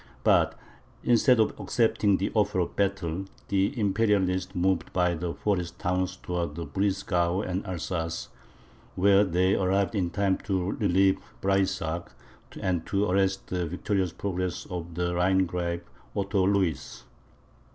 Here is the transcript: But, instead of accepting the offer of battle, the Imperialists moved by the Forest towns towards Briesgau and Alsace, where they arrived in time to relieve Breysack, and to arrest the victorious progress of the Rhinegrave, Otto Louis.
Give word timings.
But, 0.23 0.57
instead 1.03 1.39
of 1.39 1.53
accepting 1.59 2.17
the 2.17 2.31
offer 2.33 2.57
of 2.57 2.75
battle, 2.75 3.25
the 3.49 3.79
Imperialists 3.79 4.55
moved 4.55 4.91
by 4.93 5.13
the 5.13 5.31
Forest 5.35 5.77
towns 5.77 6.17
towards 6.17 6.57
Briesgau 6.59 7.41
and 7.47 7.63
Alsace, 7.67 8.29
where 8.95 9.23
they 9.23 9.53
arrived 9.53 9.93
in 9.93 10.09
time 10.09 10.39
to 10.39 10.71
relieve 10.71 11.19
Breysack, 11.39 12.07
and 12.59 12.83
to 12.87 13.11
arrest 13.11 13.45
the 13.45 13.67
victorious 13.67 14.11
progress 14.11 14.65
of 14.71 14.95
the 14.95 15.13
Rhinegrave, 15.13 15.83
Otto 16.15 16.45
Louis. 16.47 17.03